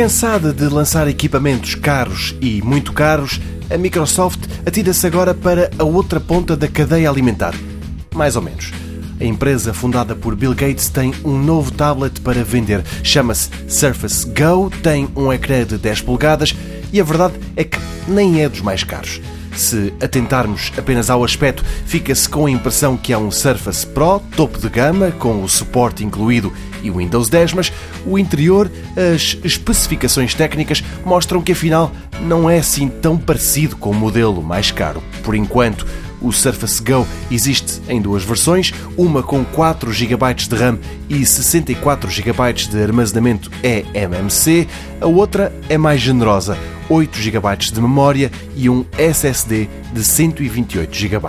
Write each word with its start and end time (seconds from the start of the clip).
Cansada 0.00 0.50
de 0.50 0.64
lançar 0.64 1.06
equipamentos 1.08 1.74
caros 1.74 2.34
e 2.40 2.62
muito 2.62 2.90
caros, 2.90 3.38
a 3.68 3.76
Microsoft 3.76 4.40
atira-se 4.64 5.06
agora 5.06 5.34
para 5.34 5.70
a 5.78 5.84
outra 5.84 6.18
ponta 6.18 6.56
da 6.56 6.66
cadeia 6.66 7.10
alimentar. 7.10 7.54
Mais 8.14 8.34
ou 8.34 8.40
menos. 8.40 8.72
A 9.20 9.24
empresa 9.26 9.74
fundada 9.74 10.16
por 10.16 10.34
Bill 10.34 10.54
Gates 10.54 10.88
tem 10.88 11.12
um 11.22 11.36
novo 11.36 11.70
tablet 11.70 12.18
para 12.22 12.42
vender. 12.42 12.82
Chama-se 13.04 13.50
Surface 13.68 14.26
Go, 14.28 14.70
tem 14.82 15.06
um 15.14 15.30
ecrã 15.30 15.66
de 15.66 15.76
10 15.76 16.00
polegadas 16.00 16.56
e 16.90 16.98
a 16.98 17.04
verdade 17.04 17.34
é 17.54 17.62
que 17.62 17.78
nem 18.08 18.42
é 18.42 18.48
dos 18.48 18.62
mais 18.62 18.82
caros. 18.82 19.20
Se 19.60 19.92
atentarmos 20.02 20.72
apenas 20.78 21.10
ao 21.10 21.22
aspecto, 21.22 21.62
fica-se 21.84 22.26
com 22.26 22.46
a 22.46 22.50
impressão 22.50 22.96
que 22.96 23.12
é 23.12 23.18
um 23.18 23.30
Surface 23.30 23.86
Pro 23.86 24.18
topo 24.34 24.58
de 24.58 24.70
gama, 24.70 25.10
com 25.10 25.44
o 25.44 25.48
suporte 25.50 26.02
incluído 26.02 26.50
e 26.82 26.90
o 26.90 26.96
Windows 26.96 27.28
10, 27.28 27.52
mas 27.52 27.72
o 28.06 28.18
interior, 28.18 28.72
as 28.96 29.36
especificações 29.44 30.34
técnicas 30.34 30.82
mostram 31.04 31.42
que 31.42 31.52
afinal 31.52 31.92
não 32.22 32.48
é 32.48 32.58
assim 32.58 32.88
tão 32.88 33.18
parecido 33.18 33.76
com 33.76 33.90
o 33.90 33.94
modelo 33.94 34.42
mais 34.42 34.70
caro. 34.70 35.02
Por 35.22 35.34
enquanto, 35.34 35.86
o 36.22 36.32
Surface 36.32 36.82
Go 36.82 37.06
existe 37.30 37.82
em 37.86 38.00
duas 38.00 38.24
versões, 38.24 38.72
uma 38.96 39.22
com 39.22 39.44
4 39.44 39.92
GB 39.92 40.34
de 40.34 40.54
RAM 40.54 40.78
e 41.08 41.24
64 41.24 42.10
GB 42.10 42.52
de 42.54 42.82
armazenamento 42.82 43.50
eMMC, 43.62 44.66
a 45.02 45.06
outra 45.06 45.52
é 45.68 45.76
mais 45.76 46.00
generosa, 46.00 46.56
8 46.90 47.18
GB 47.18 47.56
de 47.72 47.80
memória 47.80 48.30
e 48.56 48.68
um 48.68 48.84
SSD 48.98 49.68
de 49.92 50.04
128 50.04 50.94
GB. 50.94 51.28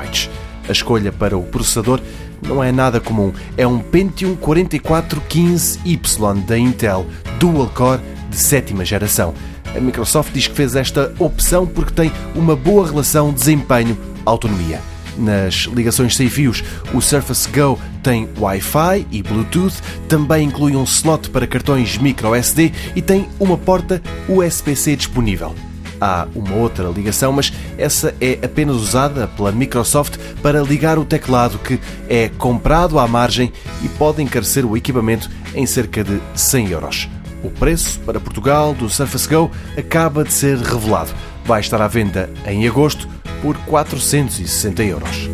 A 0.68 0.72
escolha 0.72 1.12
para 1.12 1.38
o 1.38 1.44
processador 1.44 2.02
não 2.42 2.64
é 2.64 2.72
nada 2.72 3.00
comum, 3.00 3.32
é 3.56 3.68
um 3.68 3.78
Pentium 3.80 4.36
4415Y 4.36 6.44
da 6.45 6.58
Intel 6.58 7.06
Dual 7.40 7.68
Core 7.68 8.02
de 8.30 8.38
sétima 8.38 8.84
geração. 8.84 9.36
A 9.76 9.80
Microsoft 9.80 10.34
diz 10.34 10.48
que 10.48 10.56
fez 10.56 10.76
esta 10.76 11.14
opção 11.20 11.68
porque 11.68 11.94
tem 11.94 12.12
uma 12.36 12.56
boa 12.56 12.88
relação 12.88 13.31
desempenho-autonomia. 13.31 14.91
Nas 15.17 15.67
ligações 15.73 16.16
sem 16.16 16.30
fios, 16.30 16.64
o 16.94 17.02
Surface 17.02 17.50
Go 17.50 17.80
tem 18.02 18.30
Wi-Fi 18.40 19.06
e 19.12 19.22
Bluetooth, 19.22 19.81
também 20.08 20.48
inclui 20.48 20.76
um 20.76 20.84
slot 20.84 21.30
para 21.30 21.48
cartões 21.48 21.98
microSD 21.98 22.72
e 22.95 23.02
tem 23.02 23.28
uma 23.40 23.58
porta 23.58 24.02
USB-C 24.28 24.95
disponível. 24.95 25.53
Há 26.00 26.28
uma 26.34 26.56
outra 26.56 26.88
ligação, 26.90 27.31
mas 27.31 27.53
essa 27.78 28.16
é 28.20 28.40
apenas 28.44 28.76
usada 28.78 29.28
pela 29.28 29.52
Microsoft 29.52 30.18
para 30.42 30.64
ligar 30.64 30.98
o 30.98 31.06
teclado 31.06 31.59
que 31.59 31.80
é 32.09 32.28
comprado 32.28 32.98
à 32.98 33.08
margem 33.08 33.53
e 33.84 33.88
pode 33.88 34.20
encarecer 34.20 34.66
o 34.66 34.75
equipamento 34.75 35.30
em 35.53 35.68
cerca 35.68 36.03
de 36.03 36.20
100 36.34 36.70
euros. 36.70 37.09
O 37.44 37.52
preço 37.52 38.00
para 38.00 38.20
Portugal 38.20 38.73
do 38.73 38.90
Surface 38.90 39.30
Go 39.30 39.52
acaba 39.78 40.23
de 40.23 40.34
ser 40.34 40.58
revelado. 40.58 41.12
Vai 41.46 41.59
estar 41.59 41.80
à 41.80 41.88
venda 41.88 42.30
em 42.48 42.68
agosto 42.68 43.08
por 43.42 43.58
460 43.66 44.84
euros. 44.84 45.30